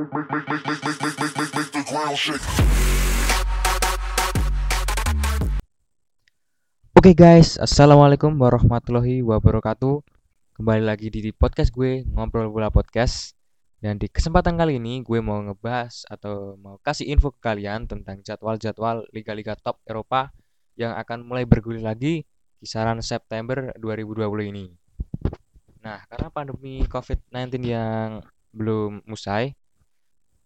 Oke 0.00 0.16
guys, 7.12 7.60
assalamualaikum 7.60 8.32
warahmatullahi 8.32 9.20
wabarakatuh. 9.20 10.00
Kembali 10.56 10.88
lagi 10.88 11.12
di 11.12 11.36
podcast 11.36 11.68
gue 11.76 12.08
ngobrol 12.08 12.48
bola 12.48 12.72
podcast. 12.72 13.36
Dan 13.76 14.00
di 14.00 14.08
kesempatan 14.08 14.56
kali 14.56 14.80
ini 14.80 15.04
gue 15.04 15.20
mau 15.20 15.36
ngebahas 15.44 16.08
atau 16.08 16.56
mau 16.56 16.80
kasih 16.80 17.12
info 17.12 17.36
ke 17.36 17.44
kalian 17.44 17.84
tentang 17.84 18.24
jadwal-jadwal 18.24 19.04
liga-liga 19.12 19.52
top 19.60 19.84
Eropa 19.84 20.32
yang 20.80 20.96
akan 20.96 21.28
mulai 21.28 21.44
bergulir 21.44 21.84
lagi 21.84 22.24
kisaran 22.56 23.04
September 23.04 23.76
2020 23.76 24.48
ini. 24.48 24.72
Nah, 25.84 26.00
karena 26.08 26.32
pandemi 26.32 26.88
COVID-19 26.88 27.68
yang 27.68 28.24
belum 28.56 29.04
usai 29.12 29.59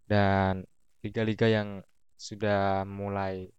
dan 0.09 0.65
liga-liga 1.05 1.49
yang 1.49 1.85
sudah 2.17 2.89
mulai 2.89 3.53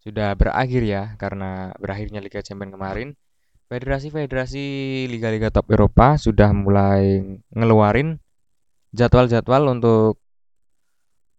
sudah 0.00 0.32
berakhir 0.32 0.80
ya 0.80 1.02
karena 1.20 1.76
berakhirnya 1.76 2.24
Liga 2.24 2.40
Champions 2.40 2.72
kemarin. 2.72 3.08
Federasi-federasi 3.70 4.64
liga-liga 5.06 5.52
top 5.54 5.70
Eropa 5.70 6.18
sudah 6.18 6.50
mulai 6.50 7.22
ngeluarin 7.54 8.18
jadwal-jadwal 8.90 9.70
untuk 9.70 10.18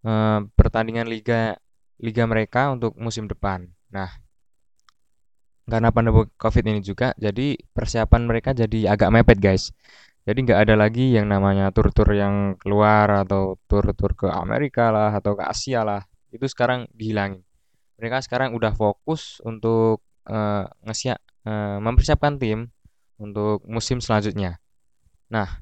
eh, 0.07 0.39
pertandingan 0.55 1.11
liga 1.11 1.59
liga 1.99 2.23
mereka 2.25 2.71
untuk 2.71 2.95
musim 2.95 3.27
depan. 3.27 3.67
Nah, 3.91 4.07
karena 5.67 5.93
pandemi 5.93 6.25
COVID 6.39 6.63
ini 6.71 6.81
juga, 6.81 7.13
jadi 7.19 7.59
persiapan 7.75 8.21
mereka 8.25 8.55
jadi 8.55 8.95
agak 8.95 9.11
mepet 9.13 9.37
guys. 9.37 9.69
Jadi 10.21 10.39
nggak 10.45 10.59
ada 10.69 10.75
lagi 10.77 11.17
yang 11.17 11.25
namanya 11.25 11.73
tur-tur 11.73 12.13
yang 12.13 12.53
keluar 12.61 13.25
atau 13.25 13.57
tur-tur 13.65 14.13
ke 14.13 14.27
Amerika 14.29 14.93
lah 14.93 15.09
atau 15.17 15.33
ke 15.33 15.43
Asia 15.45 15.81
lah. 15.81 16.05
Itu 16.29 16.45
sekarang 16.45 16.85
dihilangin 16.93 17.41
mereka 18.01 18.17
sekarang 18.25 18.57
udah 18.57 18.73
fokus 18.73 19.37
untuk 19.45 20.01
uh, 20.25 20.65
ngesiap 20.89 21.21
uh, 21.45 21.77
mempersiapkan 21.77 22.41
tim 22.41 22.73
untuk 23.21 23.61
musim 23.69 24.01
selanjutnya. 24.01 24.57
Nah, 25.29 25.61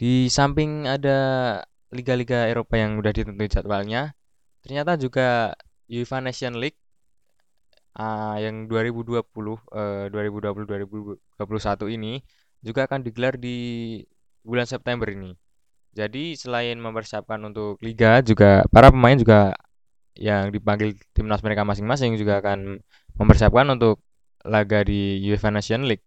di 0.00 0.32
samping 0.32 0.88
ada 0.88 1.60
liga-liga 1.92 2.48
Eropa 2.48 2.80
yang 2.80 2.96
udah 2.96 3.12
ditentuin 3.12 3.52
jadwalnya, 3.52 4.16
ternyata 4.64 4.96
juga 4.96 5.52
UEFA 5.84 6.24
Nation 6.24 6.56
League 6.56 6.80
uh, 8.00 8.40
yang 8.40 8.64
2020 8.64 9.20
uh, 9.20 10.08
2020 10.08 10.64
2021 10.64 11.20
ini 12.00 12.24
juga 12.64 12.88
akan 12.88 13.04
digelar 13.04 13.36
di 13.36 14.00
bulan 14.40 14.64
September 14.64 15.04
ini. 15.12 15.36
Jadi 15.94 16.34
selain 16.34 16.80
mempersiapkan 16.80 17.38
untuk 17.44 17.78
liga 17.84 18.18
juga 18.24 18.64
para 18.72 18.90
pemain 18.90 19.14
juga 19.14 19.54
yang 20.16 20.50
dipanggil 20.50 20.96
timnas 21.14 21.44
mereka 21.44 21.62
masing-masing 21.62 22.16
juga 22.18 22.40
akan 22.42 22.80
mempersiapkan 23.14 23.68
untuk 23.70 24.02
laga 24.42 24.82
di 24.82 25.22
UEFA 25.22 25.54
Nation 25.54 25.86
League. 25.86 26.02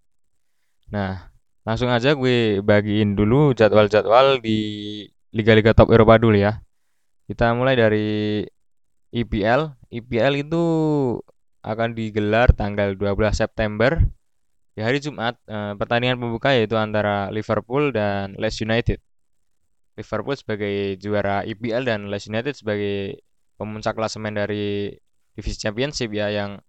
Nah, 0.91 1.31
langsung 1.64 1.88
aja 1.88 2.17
gue 2.17 2.59
bagiin 2.59 3.16
dulu 3.16 3.55
jadwal-jadwal 3.55 4.44
di 4.44 4.59
liga-liga 5.31 5.71
top 5.71 5.92
Eropa 5.94 6.19
dulu 6.19 6.36
ya. 6.36 6.59
Kita 7.27 7.52
mulai 7.55 7.75
dari 7.75 8.44
IPL. 9.11 9.92
IPL 9.92 10.33
itu 10.47 10.64
akan 11.64 11.95
digelar 11.95 12.52
tanggal 12.55 12.95
12 12.95 13.36
September 13.36 13.99
di 14.78 14.86
hari 14.86 15.02
Jumat. 15.02 15.33
Eh, 15.50 15.73
pertandingan 15.73 16.22
pembuka 16.22 16.53
yaitu 16.53 16.78
antara 16.78 17.33
Liverpool 17.33 17.89
dan 17.89 18.38
Leeds 18.38 18.61
United. 18.61 19.02
Liverpool 19.97 20.38
sebagai 20.38 21.02
juara 21.02 21.42
IPL 21.42 21.89
dan 21.89 22.14
Leeds 22.14 22.30
United 22.30 22.54
sebagai 22.54 23.17
pemuncak 23.58 23.98
klasemen 23.98 24.37
dari 24.37 24.93
divisi 25.33 25.58
championship 25.58 26.14
ya 26.14 26.30
yang 26.30 26.61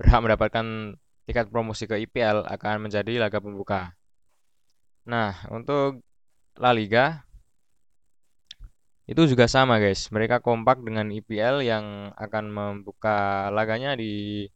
berhak 0.00 0.24
mendapatkan 0.24 0.96
tiket 1.28 1.52
promosi 1.52 1.84
ke 1.84 2.00
IPL 2.08 2.48
akan 2.48 2.88
menjadi 2.88 3.20
laga 3.20 3.36
pembuka. 3.44 3.92
Nah, 5.04 5.36
untuk 5.52 6.00
La 6.56 6.72
Liga 6.72 7.20
itu 9.04 9.28
juga 9.28 9.44
sama 9.44 9.76
guys. 9.76 10.08
Mereka 10.08 10.40
kompak 10.40 10.80
dengan 10.80 11.12
IPL 11.12 11.60
yang 11.68 12.16
akan 12.16 12.44
membuka 12.48 13.52
laganya 13.52 13.92
di 13.92 14.48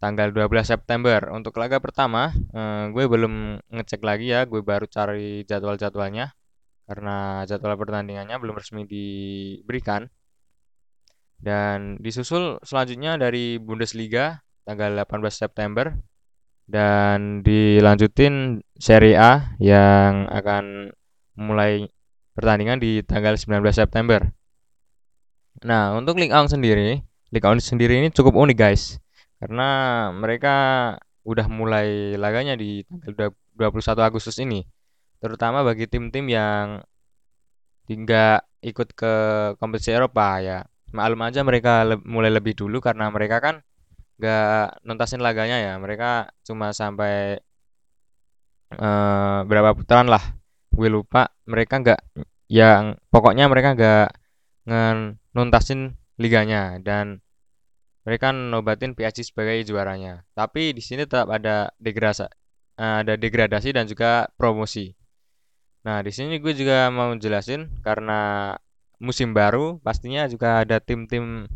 tanggal 0.00 0.32
12 0.32 0.64
September. 0.64 1.30
Untuk 1.30 1.54
laga 1.60 1.78
pertama, 1.78 2.32
eh, 2.32 2.84
gue 2.90 3.04
belum 3.04 3.60
ngecek 3.68 4.00
lagi 4.00 4.32
ya, 4.32 4.48
gue 4.48 4.64
baru 4.64 4.88
cari 4.88 5.44
jadwal-jadwalnya 5.44 6.32
karena 6.90 7.46
jadwal 7.46 7.78
pertandingannya 7.78 8.34
belum 8.40 8.58
resmi 8.58 8.82
diberikan. 8.88 10.10
Dan 11.40 12.00
disusul 12.02 12.58
selanjutnya 12.66 13.16
dari 13.16 13.56
Bundesliga 13.62 14.42
tanggal 14.66 14.92
18 14.98 15.32
September 15.32 15.94
dan 16.68 17.40
dilanjutin 17.46 18.60
Serie 18.76 19.16
A 19.16 19.56
yang 19.62 20.28
akan 20.28 20.92
mulai 21.38 21.88
pertandingan 22.36 22.78
di 22.82 23.00
tanggal 23.06 23.38
19 23.38 23.62
September. 23.72 24.20
Nah, 25.64 25.96
untuk 25.96 26.16
Liga 26.16 26.40
1 26.40 26.52
sendiri, 26.52 27.02
Liga 27.32 27.48
1 27.52 27.62
sendiri 27.62 28.00
ini 28.00 28.08
cukup 28.12 28.36
unik 28.36 28.56
guys. 28.56 29.00
Karena 29.40 29.68
mereka 30.12 30.56
udah 31.24 31.46
mulai 31.48 32.14
laganya 32.20 32.60
di 32.60 32.84
tanggal 32.84 33.32
21 33.56 34.04
Agustus 34.04 34.36
ini. 34.36 34.60
Terutama 35.16 35.64
bagi 35.64 35.88
tim-tim 35.88 36.28
yang 36.28 36.84
tidak 37.88 38.44
ikut 38.60 38.92
ke 38.92 39.14
kompetisi 39.56 39.96
Eropa 39.96 40.40
ya. 40.44 40.60
Maklum 40.92 41.24
aja 41.24 41.40
mereka 41.40 41.88
le 41.88 41.96
mulai 42.04 42.28
lebih 42.28 42.52
dulu 42.52 42.84
karena 42.84 43.08
mereka 43.08 43.40
kan 43.40 43.64
gak 44.20 44.84
nuntasin 44.84 45.24
laganya 45.24 45.56
ya. 45.56 45.74
Mereka 45.80 46.28
cuma 46.44 46.76
sampai 46.76 47.40
uh, 48.76 49.40
berapa 49.48 49.72
putaran 49.72 50.08
lah. 50.08 50.22
Gue 50.70 50.92
lupa 50.92 51.32
mereka 51.48 51.80
nggak 51.80 52.00
yang 52.50 52.96
pokoknya 53.08 53.48
mereka 53.48 53.72
nggak 53.72 54.08
nuntasin 55.32 55.96
liganya. 56.20 56.76
Dan 56.80 57.24
mereka 58.06 58.32
nobatin 58.32 58.96
PSG 58.96 59.32
sebagai 59.32 59.62
juaranya 59.64 60.24
tapi 60.36 60.72
di 60.76 60.82
sini 60.82 61.04
tetap 61.04 61.28
ada 61.28 61.70
degradasi 61.80 62.28
ada 62.80 63.14
degradasi 63.16 63.76
dan 63.76 63.84
juga 63.84 64.28
promosi 64.40 64.96
nah 65.80 66.04
di 66.04 66.12
sini 66.12 66.36
gue 66.40 66.52
juga 66.52 66.92
mau 66.92 67.12
jelasin 67.16 67.68
karena 67.80 68.52
musim 69.00 69.32
baru 69.32 69.80
pastinya 69.80 70.28
juga 70.28 70.60
ada 70.60 70.76
tim-tim 70.76 71.48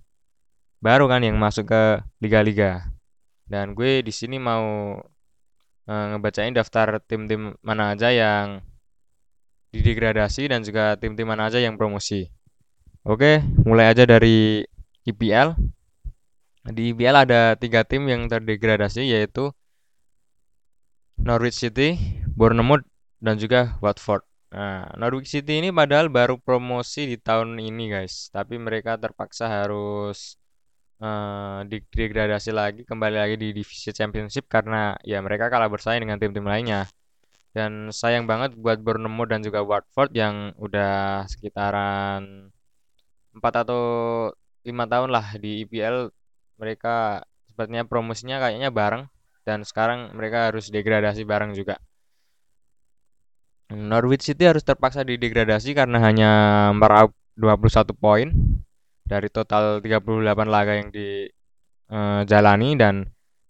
baru 0.84 1.08
kan 1.08 1.24
yang 1.24 1.40
masuk 1.40 1.72
ke 1.72 1.82
liga-liga. 2.20 2.92
Dan 3.48 3.72
gue 3.72 4.04
di 4.04 4.12
sini 4.12 4.36
mau 4.36 5.00
uh, 5.88 6.04
ngebacain 6.12 6.52
daftar 6.52 7.00
tim-tim 7.00 7.56
mana 7.64 7.96
aja 7.96 8.12
yang 8.12 8.60
didegradasi 9.72 10.52
dan 10.52 10.60
juga 10.60 11.00
tim-tim 11.00 11.24
mana 11.24 11.48
aja 11.48 11.56
yang 11.56 11.80
promosi. 11.80 12.28
Oke, 13.00 13.40
mulai 13.64 13.96
aja 13.96 14.04
dari 14.04 14.60
IPL. 15.08 15.56
Di 16.64 16.96
IPL 16.96 17.28
ada 17.28 17.52
tiga 17.60 17.84
tim 17.84 18.08
yang 18.08 18.24
terdegradasi 18.24 19.04
yaitu 19.04 19.52
Norwich 21.20 21.60
City, 21.60 21.96
Bournemouth, 22.32 22.84
dan 23.20 23.36
juga 23.36 23.76
Watford. 23.84 24.24
Nah, 24.54 24.88
Norwich 24.96 25.28
City 25.28 25.60
ini 25.60 25.68
padahal 25.74 26.08
baru 26.08 26.40
promosi 26.40 27.04
di 27.04 27.16
tahun 27.20 27.58
ini 27.60 27.92
guys, 27.92 28.32
tapi 28.32 28.56
mereka 28.56 28.96
terpaksa 28.96 29.44
harus 29.44 30.40
uh, 31.04 31.60
degradasi 31.68 32.50
lagi 32.54 32.82
kembali 32.88 33.16
lagi 33.18 33.36
di 33.36 33.48
divisi 33.52 33.90
championship 33.92 34.48
karena 34.48 34.96
ya 35.04 35.20
mereka 35.20 35.52
kalah 35.52 35.68
bersaing 35.68 36.00
dengan 36.00 36.16
tim-tim 36.16 36.46
lainnya. 36.48 36.88
Dan 37.54 37.92
sayang 37.94 38.26
banget 38.26 38.56
buat 38.58 38.82
Bournemouth 38.82 39.30
dan 39.30 39.40
juga 39.44 39.62
Watford 39.62 40.10
yang 40.16 40.56
udah 40.58 41.22
sekitaran 41.30 42.50
4 43.36 43.62
atau 43.62 43.82
5 44.66 44.92
tahun 44.92 45.10
lah 45.12 45.38
di 45.38 45.62
IPL 45.62 46.10
mereka 46.58 47.24
sepertinya 47.48 47.86
promosinya 47.86 48.42
kayaknya 48.42 48.70
bareng 48.74 49.04
dan 49.44 49.62
sekarang 49.62 50.16
mereka 50.16 50.50
harus 50.50 50.72
degradasi 50.72 51.22
bareng 51.22 51.52
juga. 51.54 51.78
Norwich 53.72 54.28
City 54.28 54.44
harus 54.44 54.62
terpaksa 54.62 55.02
didegradasi 55.02 55.72
karena 55.72 55.98
hanya 56.00 56.30
meraup 56.76 57.16
21 57.34 57.90
poin 57.96 58.28
dari 59.04 59.28
total 59.28 59.82
38 59.82 60.04
laga 60.46 60.72
yang 60.78 60.88
dijalani 60.94 62.70
eh, 62.74 62.78
dan 62.78 62.94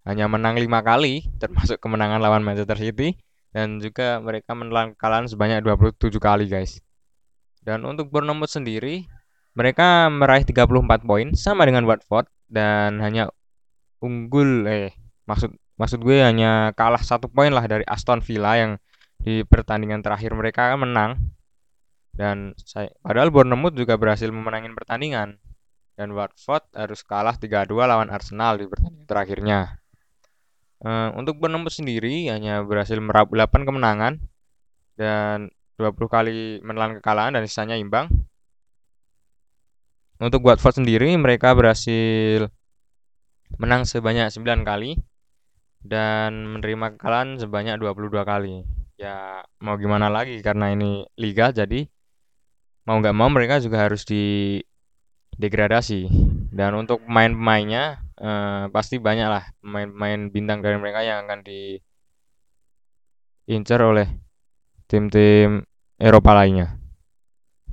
hanya 0.05 0.27
menang 0.29 0.57
lima 0.61 0.81
kali 0.85 1.25
termasuk 1.43 1.81
kemenangan 1.81 2.21
lawan 2.21 2.43
Manchester 2.45 2.79
City 2.79 3.17
dan 3.55 3.79
juga 3.79 4.19
mereka 4.19 4.51
menelan 4.53 4.99
kekalahan 4.99 5.31
sebanyak 5.31 5.63
27 5.63 6.11
kali 6.19 6.51
guys. 6.51 6.83
Dan 7.65 7.87
untuk 7.87 8.11
Bournemouth 8.13 8.51
sendiri 8.51 9.07
mereka 9.55 10.11
meraih 10.11 10.43
34 10.43 11.07
poin 11.07 11.33
sama 11.39 11.65
dengan 11.65 11.87
Watford 11.87 12.27
dan 12.49 13.01
hanya 13.01 13.31
unggul 14.01 14.69
eh 14.69 14.93
maksud 15.25 15.55
maksud 15.81 16.01
gue 16.05 16.21
hanya 16.21 16.71
kalah 16.77 17.01
satu 17.01 17.27
poin 17.27 17.51
lah 17.51 17.65
dari 17.65 17.83
Aston 17.89 18.21
Villa 18.21 18.55
yang 18.55 18.73
di 19.19 19.41
pertandingan 19.43 20.05
terakhir 20.05 20.37
mereka 20.37 20.77
menang 20.77 21.33
dan 22.15 22.55
saya 22.61 22.93
padahal 23.01 23.33
Bournemouth 23.33 23.75
juga 23.75 23.99
berhasil 23.99 24.29
memenangin 24.29 24.77
pertandingan 24.77 25.41
dan 25.95 26.11
Watford 26.15 26.67
harus 26.75 27.07
kalah 27.07 27.39
3-2 27.39 27.71
lawan 27.75 28.11
Arsenal 28.11 28.59
di 28.59 28.67
pertandingan 28.67 29.07
terakhirnya. 29.07 29.61
Uh, 30.85 31.15
untuk 31.17 31.39
Bournemouth 31.39 31.73
sendiri 31.73 32.29
hanya 32.29 32.61
berhasil 32.67 32.99
meraup 32.99 33.31
8 33.33 33.63
kemenangan 33.63 34.21
dan 34.99 35.49
20 35.79 35.97
kali 36.07 36.61
menelan 36.61 36.99
kekalahan 36.99 37.39
dan 37.39 37.43
sisanya 37.47 37.79
imbang. 37.79 38.11
Untuk 40.23 40.47
Watford 40.47 40.79
sendiri 40.79 41.11
mereka 41.19 41.51
berhasil 41.55 42.47
menang 43.59 43.83
sebanyak 43.87 44.31
9 44.31 44.63
kali 44.63 44.99
dan 45.85 46.49
menerima 46.59 46.97
kekalahan 46.97 47.37
sebanyak 47.39 47.77
22 47.83 48.25
kali. 48.25 48.63
Ya 48.95 49.43
mau 49.59 49.75
gimana 49.75 50.07
lagi 50.07 50.39
karena 50.39 50.71
ini 50.71 51.03
liga 51.19 51.51
jadi 51.51 51.91
mau 52.87 53.01
nggak 53.03 53.17
mau 53.17 53.27
mereka 53.33 53.59
juga 53.59 53.83
harus 53.89 54.05
di 54.07 54.61
degradasi 55.35 56.07
dan 56.55 56.79
untuk 56.79 57.03
pemain-pemainnya 57.03 57.99
eh, 58.23 58.65
pasti 58.71 59.03
banyak 59.03 59.29
lah 59.29 59.45
pemain-pemain 59.59 60.31
bintang 60.31 60.63
dari 60.63 60.79
mereka 60.79 61.03
yang 61.03 61.27
akan 61.27 61.43
diincar 63.49 63.83
oleh 63.83 64.07
tim-tim 64.87 65.67
Eropa 65.99 66.39
lainnya 66.39 66.79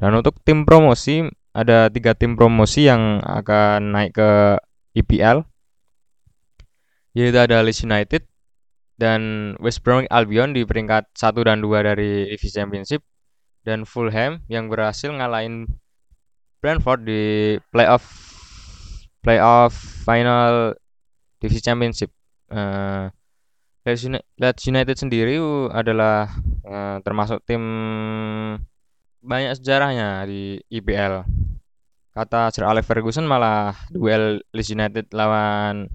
dan 0.02 0.18
untuk 0.18 0.42
tim 0.42 0.66
promosi 0.66 1.30
ada 1.52 1.92
tiga 1.92 2.16
tim 2.16 2.40
promosi 2.40 2.88
yang 2.88 3.20
akan 3.24 3.92
naik 3.92 4.16
ke 4.16 4.32
IPL 4.96 5.44
yaitu 7.12 7.40
ada 7.40 7.60
Leeds 7.60 7.84
United 7.84 8.24
dan 8.96 9.54
West 9.60 9.84
Bromwich 9.84 10.08
Albion 10.08 10.56
di 10.56 10.64
peringkat 10.64 11.12
1 11.12 11.48
dan 11.48 11.60
2 11.60 11.88
dari 11.88 12.32
divisi 12.32 12.56
Championship 12.56 13.04
dan 13.68 13.84
Fulham 13.84 14.42
yang 14.48 14.72
berhasil 14.72 15.12
ngalahin 15.12 15.68
Brentford 16.62 17.04
di 17.04 17.58
playoff 17.74 18.06
playoff 19.26 19.74
final 20.06 20.78
divisi 21.42 21.62
championship. 21.62 22.14
Uh, 22.52 23.10
Leeds 23.82 24.66
United 24.70 24.94
sendiri 24.94 25.42
adalah 25.74 26.30
uh, 26.62 27.02
termasuk 27.02 27.42
tim 27.50 27.62
banyak 29.26 29.58
sejarahnya 29.58 30.22
di 30.30 30.62
IPL. 30.70 31.26
Kata 32.12 32.52
Sir 32.52 32.68
Alex 32.68 32.84
Ferguson 32.84 33.24
malah 33.24 33.72
duel 33.88 34.44
Leeds 34.52 34.76
United 34.76 35.08
lawan 35.16 35.88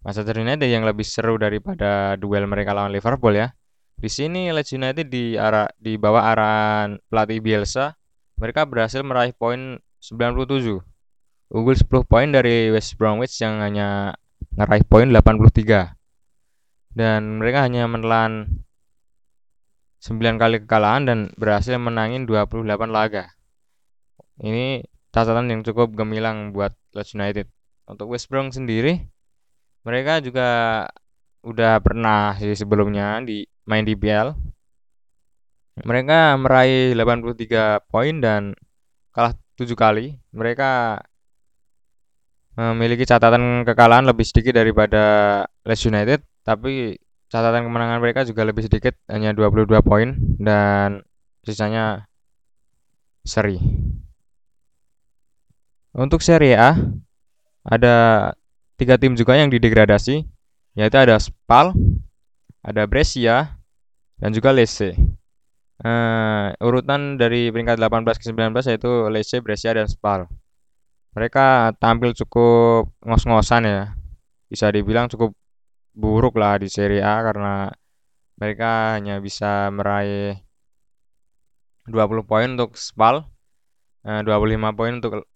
Manchester 0.00 0.40
United 0.40 0.64
yang 0.64 0.88
lebih 0.88 1.04
seru 1.04 1.36
daripada 1.36 2.16
duel 2.16 2.48
mereka 2.48 2.72
lawan 2.72 2.88
Liverpool 2.88 3.36
ya. 3.36 3.52
Di 3.98 4.08
sini 4.08 4.48
Leeds 4.48 4.72
United 4.72 5.12
di 5.12 5.36
arah 5.36 5.68
di 5.76 6.00
bawah 6.00 6.24
arahan 6.32 6.96
pelatih 7.12 7.44
Bielsa, 7.44 7.92
mereka 8.40 8.64
berhasil 8.64 9.04
meraih 9.04 9.36
poin 9.36 9.76
97. 10.00 10.80
Unggul 11.52 11.76
10 11.76 11.84
poin 12.08 12.28
dari 12.32 12.72
West 12.72 12.96
Bromwich 12.96 13.36
yang 13.44 13.60
hanya 13.60 14.16
ngeraih 14.56 14.88
poin 14.88 15.12
83. 15.12 15.92
Dan 16.96 17.44
mereka 17.44 17.68
hanya 17.68 17.84
menelan 17.84 18.64
9 20.00 20.16
kali 20.40 20.64
kekalahan 20.64 21.04
dan 21.04 21.18
berhasil 21.36 21.76
menangin 21.76 22.24
28 22.24 22.64
laga. 22.88 23.36
Ini 24.40 24.80
catatan 25.14 25.48
yang 25.48 25.60
cukup 25.64 25.92
gemilang 25.96 26.52
buat 26.52 26.76
Leeds 26.92 27.16
United. 27.16 27.46
Untuk 27.88 28.12
West 28.12 28.28
Brom 28.28 28.52
sendiri, 28.52 29.00
mereka 29.84 30.20
juga 30.20 30.48
udah 31.40 31.80
pernah 31.80 32.36
sih 32.36 32.52
sebelumnya 32.52 33.22
di 33.24 33.48
main 33.64 33.84
di 33.86 33.96
BL. 33.96 34.36
Mereka 35.78 36.36
meraih 36.42 36.92
83 36.92 37.86
poin 37.86 38.14
dan 38.18 38.52
kalah 39.14 39.32
tujuh 39.56 39.78
kali. 39.78 40.18
Mereka 40.34 41.00
memiliki 42.58 43.06
catatan 43.06 43.62
kekalahan 43.62 44.02
lebih 44.02 44.26
sedikit 44.26 44.58
daripada 44.58 45.46
Leeds 45.62 45.86
United, 45.86 46.20
tapi 46.42 46.98
catatan 47.30 47.70
kemenangan 47.70 48.02
mereka 48.02 48.26
juga 48.26 48.42
lebih 48.42 48.66
sedikit, 48.66 48.98
hanya 49.06 49.30
22 49.30 49.78
poin 49.86 50.18
dan 50.42 51.06
sisanya 51.46 52.10
seri. 53.22 53.87
Untuk 55.98 56.22
Serie 56.22 56.54
A 56.54 56.78
ada 57.66 58.30
tiga 58.78 58.94
tim 58.94 59.18
juga 59.18 59.34
yang 59.34 59.50
didegradasi, 59.50 60.22
yaitu 60.78 60.94
ada 60.94 61.18
Spal, 61.18 61.74
ada 62.62 62.86
Brescia, 62.86 63.58
dan 64.22 64.30
juga 64.30 64.54
Lecce. 64.54 64.94
Uh, 65.82 66.54
urutan 66.62 67.18
dari 67.18 67.50
peringkat 67.50 67.82
18 67.82 68.14
ke 68.14 68.24
19 68.30 68.70
yaitu 68.70 68.90
Lecce, 69.10 69.42
Brescia, 69.42 69.74
dan 69.74 69.90
Spal. 69.90 70.30
Mereka 71.18 71.74
tampil 71.82 72.14
cukup 72.14 72.94
ngos-ngosan 73.02 73.66
ya. 73.66 73.90
Bisa 74.46 74.70
dibilang 74.70 75.10
cukup 75.10 75.34
buruk 75.98 76.38
lah 76.38 76.62
di 76.62 76.70
Serie 76.70 77.02
A 77.02 77.26
karena 77.26 77.74
mereka 78.38 78.94
hanya 78.94 79.18
bisa 79.18 79.66
meraih 79.74 80.38
20 81.90 82.22
poin 82.22 82.54
untuk 82.54 82.78
Spal, 82.78 83.26
uh, 84.06 84.22
25 84.22 84.78
poin 84.78 84.94
untuk 85.02 85.26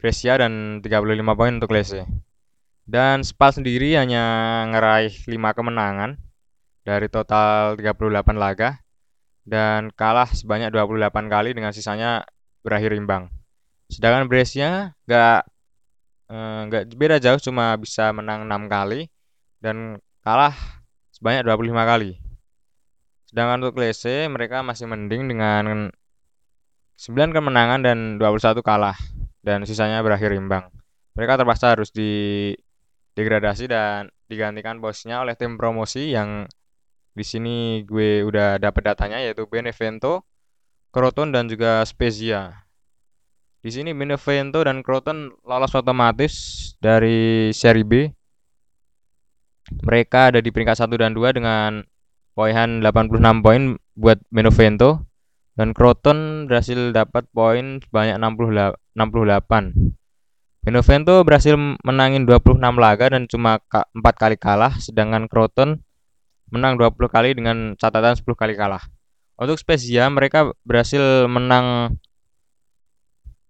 Brescia 0.00 0.40
dan 0.40 0.80
35 0.80 1.36
poin 1.36 1.52
untuk 1.60 1.76
Lecce. 1.76 2.08
Dan 2.88 3.20
Spal 3.20 3.52
sendiri 3.52 4.00
hanya 4.00 4.24
ngeraih 4.72 5.12
5 5.12 5.36
kemenangan 5.52 6.16
dari 6.80 7.06
total 7.12 7.76
38 7.76 8.32
laga 8.40 8.80
dan 9.44 9.92
kalah 9.92 10.26
sebanyak 10.32 10.72
28 10.72 11.28
kali 11.28 11.52
dengan 11.52 11.76
sisanya 11.76 12.24
berakhir 12.64 12.96
imbang. 12.96 13.28
Sedangkan 13.92 14.24
Brescia 14.24 14.96
nggak 15.04 15.40
eh, 16.32 16.60
nggak 16.72 16.82
eh, 16.88 16.96
beda 16.96 17.20
jauh 17.20 17.38
cuma 17.38 17.76
bisa 17.76 18.08
menang 18.16 18.48
6 18.48 18.72
kali 18.72 19.12
dan 19.60 20.00
kalah 20.24 20.56
sebanyak 21.12 21.44
25 21.44 21.76
kali. 21.76 22.16
Sedangkan 23.28 23.68
untuk 23.68 23.76
Lese 23.84 24.26
mereka 24.32 24.64
masih 24.64 24.88
mending 24.88 25.28
dengan 25.28 25.92
9 26.96 27.36
kemenangan 27.36 27.84
dan 27.84 27.98
21 28.16 28.64
kalah 28.64 28.96
dan 29.40 29.64
sisanya 29.64 30.00
berakhir 30.04 30.32
imbang. 30.36 30.68
Mereka 31.16 31.40
terpaksa 31.40 31.76
harus 31.76 31.90
di 31.90 32.52
degradasi 33.16 33.66
dan 33.66 34.08
digantikan 34.30 34.78
bosnya 34.78 35.20
oleh 35.20 35.34
tim 35.34 35.58
promosi 35.58 36.14
yang 36.14 36.46
di 37.10 37.24
sini 37.26 37.82
gue 37.82 38.22
udah 38.22 38.62
dapet 38.62 38.86
datanya 38.86 39.18
yaitu 39.18 39.44
Benevento, 39.50 40.22
Croton 40.94 41.34
dan 41.34 41.50
juga 41.50 41.82
Spezia. 41.82 42.54
Di 43.60 43.68
sini 43.68 43.92
Benevento 43.92 44.62
dan 44.64 44.80
Croton 44.80 45.28
lolos 45.44 45.74
otomatis 45.76 46.32
dari 46.80 47.50
seri 47.52 47.84
B. 47.84 47.92
Mereka 49.70 50.34
ada 50.34 50.40
di 50.40 50.48
peringkat 50.50 50.80
1 50.80 50.96
dan 50.96 51.12
2 51.12 51.36
dengan 51.36 51.84
poin 52.32 52.80
86 52.80 53.44
poin 53.44 53.62
buat 53.98 54.18
Benevento 54.32 55.09
dan 55.60 55.76
Croton 55.76 56.48
berhasil 56.48 56.88
dapat 56.88 57.28
poin 57.36 57.84
sebanyak 57.84 58.16
68. 58.16 58.96
Benevento 60.64 61.20
berhasil 61.20 61.52
menangin 61.84 62.24
26 62.24 62.56
laga 62.80 63.12
dan 63.12 63.28
cuma 63.28 63.60
4 63.68 63.92
kali 64.16 64.40
kalah 64.40 64.80
sedangkan 64.80 65.28
Croton 65.28 65.76
menang 66.48 66.80
20 66.80 66.96
kali 67.12 67.36
dengan 67.36 67.76
catatan 67.76 68.16
10 68.16 68.24
kali 68.24 68.56
kalah. 68.56 68.80
Untuk 69.36 69.60
Spezia 69.60 70.08
mereka 70.08 70.48
berhasil 70.64 71.28
menang 71.28 71.92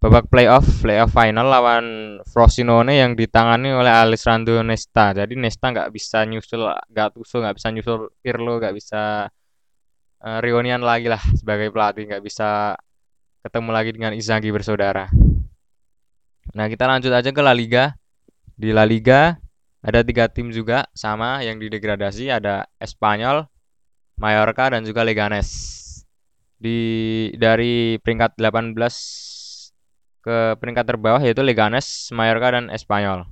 babak 0.03 0.27
playoff 0.27 0.67
playoff 0.83 1.15
final 1.15 1.47
lawan 1.47 2.19
Frosinone 2.27 2.99
yang 2.99 3.15
ditangani 3.15 3.71
oleh 3.71 3.91
Alessandro 3.95 4.67
Nesta. 4.67 5.15
Jadi 5.15 5.39
Nesta 5.39 5.71
nggak 5.71 5.95
bisa 5.95 6.27
nyusul 6.27 6.75
Gattuso, 6.91 7.39
nggak 7.39 7.55
bisa 7.55 7.71
nyusul 7.71 8.11
Pirlo, 8.19 8.59
nggak 8.59 8.75
bisa 8.75 9.31
uh, 10.25 10.39
reunian 10.45 10.81
lagi 10.85 11.09
lah 11.09 11.21
sebagai 11.37 11.73
pelatih, 11.73 12.09
nggak 12.09 12.25
bisa 12.25 12.77
ketemu 13.41 13.71
lagi 13.73 13.91
dengan 13.97 14.13
Inzaghi 14.13 14.53
bersaudara. 14.53 15.09
Nah 16.53 16.67
kita 16.67 16.85
lanjut 16.85 17.13
aja 17.13 17.31
ke 17.33 17.41
La 17.41 17.57
Liga. 17.57 17.97
Di 18.61 18.77
La 18.77 18.85
Liga 18.85 19.41
ada 19.81 20.05
tiga 20.05 20.29
tim 20.29 20.53
juga 20.53 20.85
sama 20.93 21.41
yang 21.41 21.57
didegradasi 21.57 22.29
ada 22.29 22.69
Espanyol, 22.77 23.49
Mallorca 24.21 24.77
dan 24.77 24.85
juga 24.85 25.01
Leganes. 25.01 25.49
Di 26.61 27.33
dari 27.41 27.97
peringkat 28.05 28.37
18 28.37 28.77
ke 30.21 30.61
peringkat 30.61 30.85
terbawah 30.85 31.21
yaitu 31.25 31.41
Leganes, 31.41 32.13
Mallorca 32.13 32.61
dan 32.61 32.69
Espanyol. 32.69 33.25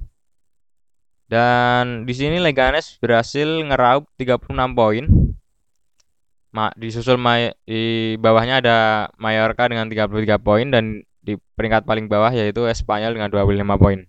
Dan 1.28 2.08
di 2.08 2.16
sini 2.16 2.40
Leganes 2.40 2.96
berhasil 2.96 3.44
ngeraup 3.44 4.08
36 4.16 4.48
poin. 4.72 5.04
Ma, 6.58 6.74
disusul 6.74 7.22
May, 7.22 7.54
di 7.62 8.18
bawahnya 8.18 8.58
ada 8.58 8.78
Mallorca 9.14 9.70
dengan 9.70 9.86
33 9.86 10.42
poin 10.42 10.66
dan 10.66 11.06
di 11.22 11.38
peringkat 11.54 11.86
paling 11.86 12.10
bawah 12.10 12.34
yaitu 12.34 12.66
Espanyol 12.66 13.14
dengan 13.14 13.30
25 13.30 13.62
poin. 13.78 14.02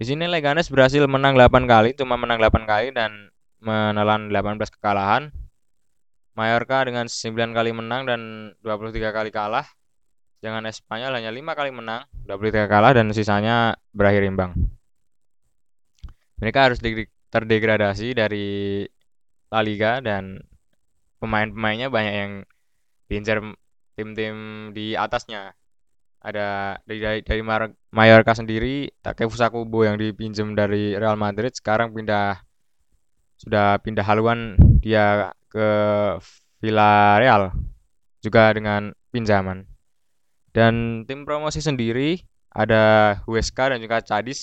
Di 0.00 0.08
sini 0.08 0.24
Leganes 0.24 0.72
berhasil 0.72 1.04
menang 1.04 1.36
8 1.36 1.68
kali, 1.68 1.92
cuma 1.92 2.16
menang 2.16 2.40
8 2.40 2.64
kali 2.64 2.96
dan 2.96 3.28
menelan 3.60 4.32
18 4.32 4.72
kekalahan. 4.72 5.28
Mallorca 6.32 6.88
dengan 6.88 7.12
9 7.12 7.52
kali 7.52 7.70
menang 7.76 8.08
dan 8.08 8.20
23 8.64 9.12
kali 9.12 9.28
kalah. 9.28 9.68
Sedangkan 10.40 10.72
Espanyol 10.72 11.12
hanya 11.12 11.28
5 11.28 11.60
kali 11.60 11.76
menang, 11.76 12.08
23 12.24 12.72
kalah 12.72 12.96
dan 12.96 13.12
sisanya 13.12 13.76
berakhir 13.92 14.24
imbang. 14.24 14.56
Mereka 16.40 16.72
harus 16.72 16.80
terdegradasi 17.28 18.16
dari 18.16 18.80
La 19.52 19.60
Liga 19.60 20.00
dan 20.00 20.40
pemain-pemainnya 21.22 21.88
banyak 21.88 22.14
yang 22.14 22.32
diincar 23.08 23.42
tim-tim 23.96 24.36
di 24.76 24.94
atasnya. 24.94 25.56
Ada 26.26 26.80
dari 26.82 26.98
dari, 26.98 27.20
dari 27.22 27.42
Mallorca 27.94 28.34
sendiri, 28.34 28.90
Takefusa 28.98 29.46
Kubo 29.52 29.86
yang 29.86 29.94
dipinjam 29.94 30.58
dari 30.58 30.98
Real 30.98 31.14
Madrid 31.14 31.54
sekarang 31.54 31.94
pindah 31.94 32.42
sudah 33.36 33.78
pindah 33.84 34.02
haluan 34.02 34.58
dia 34.82 35.30
ke 35.52 35.68
Villarreal 36.58 37.52
juga 38.24 38.50
dengan 38.50 38.90
pinjaman. 39.14 39.68
Dan 40.50 41.04
tim 41.04 41.28
promosi 41.28 41.60
sendiri 41.60 42.16
ada 42.50 43.16
Huesca 43.28 43.68
dan 43.70 43.78
juga 43.78 44.00
Cadiz 44.00 44.40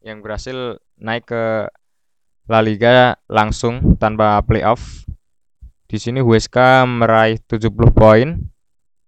yang 0.00 0.24
berhasil 0.24 0.80
naik 0.96 1.28
ke 1.28 1.68
La 2.48 2.64
Liga 2.64 3.20
langsung 3.28 4.00
tanpa 4.00 4.40
playoff. 4.42 5.04
Di 5.86 6.02
sini 6.02 6.18
Huesca 6.18 6.82
meraih 6.82 7.38
70 7.46 7.70
poin 7.94 8.34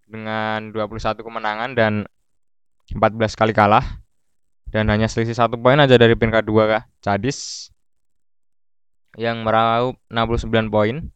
dengan 0.06 0.70
21 0.70 1.18
kemenangan 1.26 1.70
dan 1.74 2.06
14 2.94 3.34
kali 3.34 3.50
kalah. 3.50 3.84
Dan 4.68 4.92
hanya 4.92 5.08
selisih 5.08 5.34
satu 5.34 5.56
poin 5.56 5.80
aja 5.80 5.96
dari 5.96 6.12
peringkat 6.12 6.44
dua 6.44 6.64
kah 6.68 6.84
Cadiz 7.00 7.72
yang 9.16 9.40
meraup 9.42 9.96
69 10.12 10.68
poin 10.68 11.08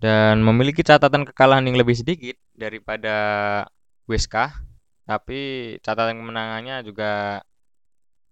dan 0.00 0.40
memiliki 0.40 0.80
catatan 0.80 1.28
kekalahan 1.28 1.68
yang 1.68 1.76
lebih 1.76 1.94
sedikit 1.94 2.34
daripada 2.56 3.14
Weska 4.08 4.64
tapi 5.04 5.76
catatan 5.84 6.16
kemenangannya 6.16 6.80
juga 6.80 7.44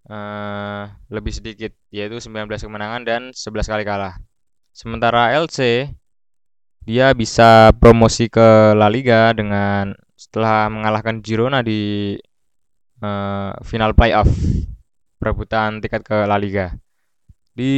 uh, 0.08 0.84
lebih 1.12 1.32
sedikit 1.36 1.72
yaitu 1.92 2.16
19 2.16 2.48
kemenangan 2.48 3.02
dan 3.04 3.22
11 3.36 3.68
kali 3.68 3.84
kalah. 3.84 4.16
Sementara 4.72 5.36
LC 5.36 5.92
dia 6.82 7.14
bisa 7.14 7.70
promosi 7.78 8.26
ke 8.26 8.74
La 8.74 8.90
Liga 8.90 9.30
dengan 9.30 9.94
setelah 10.18 10.66
mengalahkan 10.66 11.22
Girona 11.22 11.62
di 11.62 12.14
uh, 13.02 13.54
final 13.62 13.94
playoff 13.94 14.30
perebutan 15.22 15.78
tiket 15.78 16.02
ke 16.02 16.18
La 16.26 16.38
Liga 16.38 16.74
di 17.52 17.74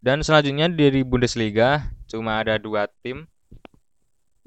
dan 0.00 0.24
selanjutnya 0.24 0.66
dari 0.72 1.04
Bundesliga 1.04 1.92
cuma 2.08 2.40
ada 2.40 2.56
dua 2.56 2.88
tim 3.04 3.28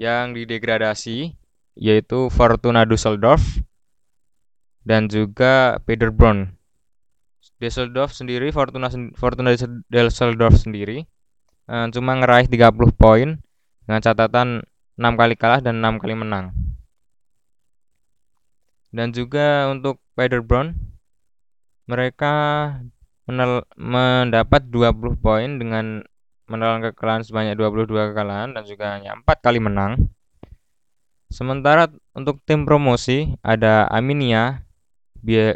yang 0.01 0.33
didegradasi 0.33 1.37
yaitu 1.77 2.29
Fortuna 2.33 2.83
Düsseldorf 2.83 3.61
dan 4.81 5.05
juga 5.11 5.77
Paderborn. 5.85 6.57
Düsseldorf 7.57 8.13
sendiri 8.13 8.53
Fortuna 8.53 8.89
Fortuna 9.17 9.53
Düsseldorf 9.89 10.61
sendiri 10.61 11.05
uh, 11.69 11.89
cuma 11.89 12.17
ngeraih 12.17 12.45
30 12.45 12.73
poin 12.93 13.37
dengan 13.87 14.03
catatan 14.03 14.47
6 14.99 15.15
kali 15.15 15.33
kalah 15.39 15.63
dan 15.63 15.79
6 15.79 16.03
kali 16.03 16.13
menang. 16.13 16.51
Dan 18.91 19.15
juga 19.15 19.71
untuk 19.71 20.03
Paderborn 20.19 20.75
mereka 21.87 22.33
mendapat 23.79 24.67
20 24.67 25.23
poin 25.23 25.49
dengan 25.55 26.03
menelan 26.47 26.83
kekalahan 26.83 27.23
sebanyak 27.23 27.55
22 27.55 28.11
kekalahan 28.11 28.51
dan 28.51 28.63
juga 28.67 28.99
hanya 28.99 29.15
4 29.23 29.23
kali 29.39 29.59
menang. 29.63 30.11
Sementara 31.27 31.91
untuk 32.15 32.39
tim 32.47 32.63
promosi 32.63 33.35
ada 33.43 33.87
Aminia 33.91 34.63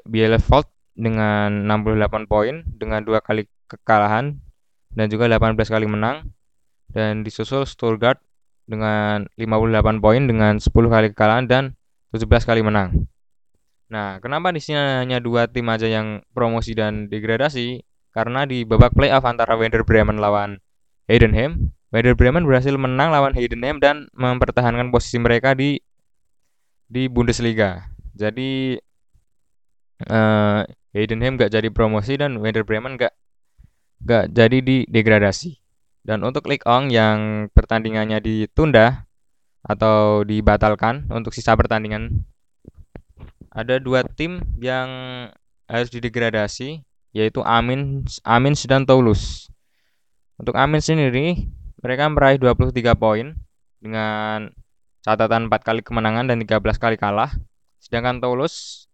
Bielefeld 0.08 0.68
dengan 1.00 1.64
68 1.68 2.28
poin 2.28 2.64
dengan 2.76 3.00
dua 3.08 3.24
kali 3.24 3.48
kekalahan 3.72 4.36
dan 4.92 5.08
juga 5.08 5.32
18 5.32 5.56
kali 5.56 5.88
menang 5.88 6.28
dan 6.92 7.24
disusul 7.24 7.68
Stuttgart 7.68 8.20
dengan 8.68 9.28
58 9.36 10.04
poin 10.04 10.24
dengan 10.24 10.60
10 10.60 10.72
kali 10.72 11.08
kekalahan 11.12 11.46
dan 11.48 11.64
17 12.16 12.48
kali 12.48 12.62
menang. 12.64 13.08
Nah, 13.92 14.24
kenapa 14.24 14.56
di 14.56 14.64
sini 14.64 14.80
hanya 14.80 15.20
dua 15.20 15.52
tim 15.52 15.68
aja 15.68 15.84
yang 15.84 16.24
promosi 16.32 16.72
dan 16.72 17.12
degradasi? 17.12 17.84
Karena 18.16 18.48
di 18.48 18.64
babak 18.64 18.96
playoff 18.96 19.28
antara 19.28 19.56
Werder 19.60 19.84
Bremen 19.84 20.20
lawan 20.20 20.60
Heidenheim, 21.12 21.76
Werder 21.92 22.16
Bremen 22.16 22.48
berhasil 22.48 22.72
menang 22.76 23.12
lawan 23.12 23.36
Heidenheim 23.36 23.84
dan 23.84 24.08
mempertahankan 24.16 24.96
posisi 24.96 25.20
mereka 25.20 25.52
di 25.52 25.80
di 26.88 27.08
Bundesliga. 27.12 27.88
Jadi 28.16 28.80
uh, 30.08 30.64
Heidenheim 30.92 31.40
gak 31.40 31.52
jadi 31.52 31.68
promosi 31.72 32.20
dan 32.20 32.40
Werder 32.40 32.68
Bremen 32.68 32.96
gak 33.00 33.16
gak 34.04 34.32
jadi 34.32 34.60
di 34.60 34.78
degradasi. 34.88 35.61
Dan 36.02 36.26
untuk 36.26 36.50
Ligue 36.50 36.66
1 36.66 36.90
yang 36.90 37.48
pertandingannya 37.54 38.18
ditunda 38.22 39.06
atau 39.62 40.26
dibatalkan 40.26 41.06
untuk 41.14 41.38
sisa 41.38 41.54
pertandingan 41.54 42.26
ada 43.54 43.78
dua 43.78 44.02
tim 44.02 44.42
yang 44.58 44.90
harus 45.70 45.94
didegradasi 45.94 46.82
yaitu 47.14 47.46
Amin 47.46 48.08
Amin 48.26 48.58
dan 48.66 48.88
Toulouse. 48.88 49.52
Untuk 50.42 50.58
Amin 50.58 50.82
sendiri 50.82 51.46
mereka 51.84 52.10
meraih 52.10 52.42
23 52.42 52.74
poin 52.98 53.38
dengan 53.78 54.50
catatan 55.06 55.52
4 55.52 55.68
kali 55.68 55.82
kemenangan 55.86 56.26
dan 56.32 56.42
13 56.42 56.82
kali 56.82 56.98
kalah. 56.98 57.30
Sedangkan 57.78 58.18
Toulouse 58.18 58.90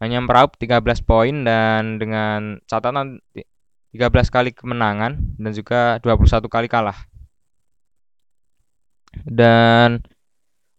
hanya 0.00 0.22
meraup 0.22 0.56
13 0.56 0.80
poin 1.04 1.44
dan 1.44 2.00
dengan 2.00 2.62
catatan 2.64 3.20
13 3.92 4.32
kali 4.32 4.50
kemenangan 4.56 5.20
dan 5.36 5.52
juga 5.52 6.00
21 6.00 6.48
kali 6.48 6.66
kalah. 6.66 6.96
Dan 9.28 10.00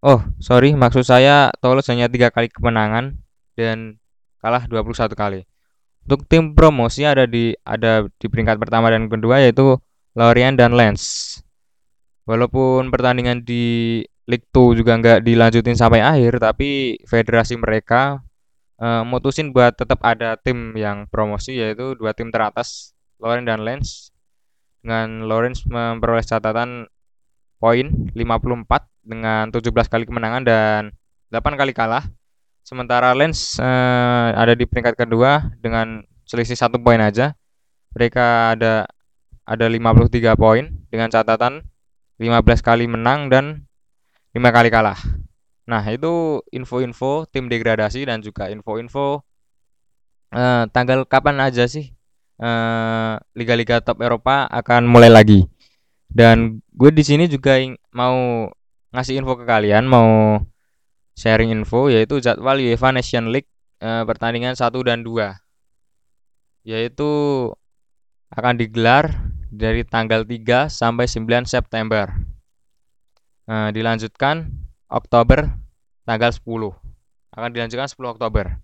Oh, 0.04 0.20
sorry, 0.36 0.76
maksud 0.76 1.08
saya 1.08 1.48
Toulouse 1.64 1.88
hanya 1.88 2.12
tiga 2.12 2.28
kali 2.28 2.52
kemenangan 2.52 3.16
dan 3.56 3.96
kalah 4.44 4.68
21 4.68 5.16
kali. 5.16 5.48
Untuk 6.04 6.28
tim 6.28 6.52
promosi 6.52 7.08
ada 7.08 7.24
di 7.24 7.56
ada 7.64 8.04
di 8.20 8.28
peringkat 8.28 8.60
pertama 8.60 8.92
dan 8.92 9.08
kedua 9.08 9.40
yaitu 9.40 9.80
Lorient 10.20 10.60
dan 10.60 10.76
Lens. 10.76 11.40
Walaupun 12.28 12.92
pertandingan 12.92 13.48
di 13.48 14.04
League 14.28 14.52
2 14.52 14.76
juga 14.76 15.00
nggak 15.00 15.24
dilanjutin 15.24 15.80
sampai 15.80 16.04
akhir, 16.04 16.44
tapi 16.44 17.00
federasi 17.08 17.56
mereka 17.56 18.20
uh, 18.84 19.08
mutusin 19.08 19.56
buat 19.56 19.72
tetap 19.80 20.04
ada 20.04 20.36
tim 20.36 20.76
yang 20.76 21.08
promosi 21.08 21.56
yaitu 21.56 21.96
dua 21.96 22.12
tim 22.12 22.28
teratas 22.28 22.92
Lorient 23.24 23.48
dan 23.48 23.64
Lens. 23.64 24.12
Dengan 24.84 25.24
Lawrence 25.24 25.64
memperoleh 25.64 26.28
catatan 26.28 26.92
poin 27.56 27.88
54 28.12 29.08
dengan 29.08 29.48
17 29.48 29.72
kali 29.88 30.04
kemenangan 30.04 30.44
dan 30.44 30.92
8 31.32 31.56
kali 31.56 31.72
kalah. 31.72 32.04
Sementara 32.68 33.16
Lens 33.16 33.56
uh, 33.64 34.36
ada 34.36 34.52
di 34.52 34.68
peringkat 34.68 35.00
kedua 35.00 35.56
dengan 35.64 36.04
selisih 36.28 36.60
satu 36.60 36.76
poin 36.84 37.00
aja. 37.00 37.32
Mereka 37.96 38.60
ada 38.60 38.84
ada 39.48 39.66
53 39.72 40.36
poin 40.36 40.68
dengan 40.92 41.08
catatan 41.08 41.64
15 42.20 42.60
kali 42.60 42.92
menang 42.92 43.32
dan 43.32 43.64
5 44.36 44.44
kali 44.52 44.68
kalah. 44.68 45.00
Nah, 45.64 45.84
itu 45.88 46.44
info-info 46.52 47.24
tim 47.32 47.48
degradasi 47.48 48.04
dan 48.04 48.20
juga 48.20 48.52
info-info 48.52 49.24
uh, 50.36 50.64
tanggal 50.76 51.08
kapan 51.08 51.40
aja 51.40 51.64
sih 51.72 51.96
liga 52.40 53.22
liga-liga 53.38 53.76
top 53.80 54.02
Eropa 54.02 54.50
akan 54.50 54.90
mulai 54.90 55.10
lagi. 55.10 55.46
Dan 56.10 56.62
gue 56.74 56.90
di 56.94 57.02
sini 57.06 57.26
juga 57.26 57.58
mau 57.94 58.46
ngasih 58.94 59.18
info 59.18 59.34
ke 59.34 59.46
kalian 59.50 59.90
mau 59.90 60.38
sharing 61.18 61.50
info 61.54 61.90
yaitu 61.90 62.22
jadwal 62.22 62.58
UEFA 62.62 62.94
Nation 62.94 63.34
League 63.34 63.50
e, 63.82 63.90
pertandingan 64.06 64.54
1 64.54 64.70
dan 64.86 65.02
2 65.02 66.70
yaitu 66.70 67.10
akan 68.34 68.54
digelar 68.58 69.10
dari 69.50 69.86
tanggal 69.86 70.26
3 70.26 70.70
sampai 70.70 71.06
9 71.06 71.50
September. 71.50 72.14
E, 73.50 73.56
dilanjutkan 73.74 74.50
Oktober 74.90 75.50
tanggal 76.06 76.30
10 76.30 76.46
akan 77.34 77.50
dilanjutkan 77.50 77.90
10 77.90 78.14
Oktober 78.14 78.62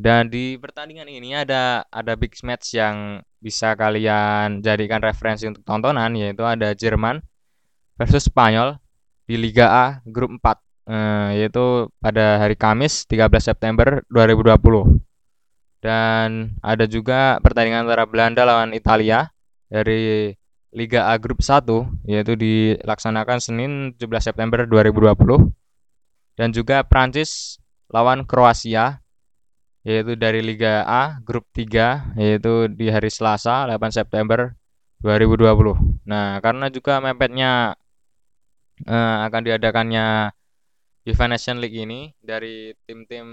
dan 0.00 0.32
di 0.32 0.56
pertandingan 0.56 1.04
ini 1.12 1.36
ada 1.36 1.84
ada 1.92 2.16
big 2.16 2.32
match 2.40 2.72
yang 2.72 3.20
bisa 3.36 3.76
kalian 3.76 4.64
jadikan 4.64 5.04
referensi 5.04 5.44
untuk 5.44 5.60
tontonan 5.60 6.16
yaitu 6.16 6.40
ada 6.40 6.72
Jerman 6.72 7.20
versus 8.00 8.24
Spanyol 8.24 8.80
di 9.28 9.36
Liga 9.36 9.68
A 9.68 9.86
grup 10.08 10.32
4 10.40 10.40
eh, 10.88 11.28
yaitu 11.44 11.92
pada 12.00 12.40
hari 12.40 12.56
Kamis 12.56 13.04
13 13.04 13.28
September 13.44 14.00
2020. 14.08 15.04
Dan 15.84 16.56
ada 16.64 16.84
juga 16.88 17.36
pertandingan 17.44 17.84
antara 17.84 18.08
Belanda 18.08 18.44
lawan 18.48 18.72
Italia 18.72 19.28
dari 19.68 20.32
Liga 20.72 21.12
A 21.12 21.20
Grup 21.20 21.44
1 21.44 22.08
yaitu 22.08 22.40
dilaksanakan 22.40 23.36
Senin 23.36 23.72
17 24.00 24.32
September 24.32 24.64
2020 24.64 25.12
dan 26.40 26.48
juga 26.56 26.84
Prancis 26.88 27.60
lawan 27.92 28.24
Kroasia 28.24 29.02
yaitu 29.80 30.12
dari 30.16 30.44
Liga 30.44 30.84
A 30.84 31.18
Grup 31.24 31.48
3 31.56 32.16
yaitu 32.20 32.68
di 32.68 32.92
hari 32.92 33.08
Selasa 33.08 33.64
8 33.64 33.80
September 33.92 34.52
2020. 35.00 36.04
Nah, 36.04 36.36
karena 36.44 36.68
juga 36.68 37.00
mepetnya 37.00 37.72
eh, 38.84 39.16
akan 39.24 39.40
diadakannya 39.48 40.32
UEFA 41.08 41.26
Nation 41.32 41.56
League 41.64 41.76
ini 41.80 42.12
dari 42.20 42.76
tim-tim 42.84 43.26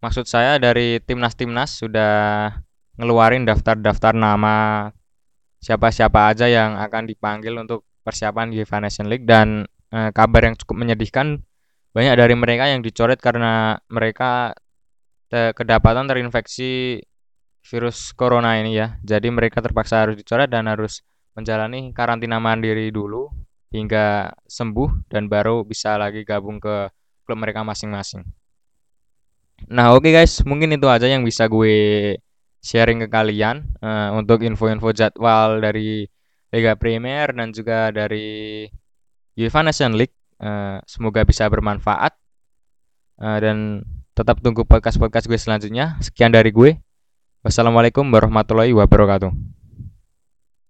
maksud 0.00 0.24
saya 0.24 0.56
dari 0.56 0.96
timnas-timnas 1.04 1.84
sudah 1.84 2.48
ngeluarin 2.96 3.44
daftar-daftar 3.44 4.16
nama 4.16 4.88
siapa-siapa 5.60 6.32
aja 6.32 6.48
yang 6.48 6.80
akan 6.80 7.04
dipanggil 7.04 7.52
untuk 7.60 7.84
persiapan 8.00 8.48
UEFA 8.56 8.80
Nation 8.80 9.12
League 9.12 9.28
dan 9.28 9.68
eh, 9.92 10.10
kabar 10.16 10.48
yang 10.48 10.56
cukup 10.56 10.80
menyedihkan 10.80 11.44
banyak 11.92 12.14
dari 12.16 12.32
mereka 12.32 12.64
yang 12.72 12.80
dicoret 12.80 13.20
karena 13.20 13.76
mereka 13.92 14.56
kedapatan 15.30 16.10
terinfeksi 16.10 17.00
virus 17.62 18.10
corona 18.16 18.58
ini 18.58 18.76
ya. 18.76 18.98
Jadi 19.04 19.30
mereka 19.30 19.62
terpaksa 19.62 20.02
harus 20.02 20.18
dicoret 20.18 20.50
dan 20.50 20.66
harus 20.66 21.04
menjalani 21.38 21.94
karantina 21.94 22.42
mandiri 22.42 22.90
dulu 22.90 23.30
hingga 23.70 24.34
sembuh 24.50 25.06
dan 25.06 25.30
baru 25.30 25.62
bisa 25.62 25.94
lagi 25.94 26.26
gabung 26.26 26.58
ke 26.58 26.90
klub 27.22 27.38
mereka 27.38 27.62
masing-masing. 27.62 28.26
Nah, 29.70 29.94
oke 29.94 30.08
okay 30.08 30.12
guys, 30.18 30.42
mungkin 30.42 30.74
itu 30.74 30.88
aja 30.90 31.06
yang 31.06 31.22
bisa 31.22 31.46
gue 31.46 32.16
sharing 32.64 33.06
ke 33.06 33.08
kalian 33.08 33.62
uh, 33.84 34.16
untuk 34.16 34.42
info-info 34.42 34.90
jadwal 34.90 35.60
dari 35.60 36.08
Liga 36.50 36.74
Premier 36.74 37.30
dan 37.30 37.54
juga 37.54 37.94
dari 37.94 38.66
UEFA 39.38 39.62
Nation 39.62 39.94
League. 39.94 40.16
Uh, 40.40 40.80
semoga 40.88 41.20
bisa 41.28 41.44
bermanfaat 41.52 42.16
uh, 43.20 43.38
dan 43.44 43.84
tetap 44.14 44.42
tunggu 44.42 44.66
podcast-podcast 44.66 45.26
gue 45.30 45.38
selanjutnya. 45.38 45.96
Sekian 46.02 46.34
dari 46.34 46.50
gue. 46.50 46.80
Wassalamualaikum 47.40 48.04
warahmatullahi 48.08 48.76
wabarakatuh. 48.76 49.59